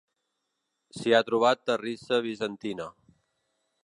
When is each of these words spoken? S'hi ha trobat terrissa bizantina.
S'hi 0.99 1.13
ha 1.17 1.21
trobat 1.27 1.61
terrissa 1.71 2.21
bizantina. 2.29 2.89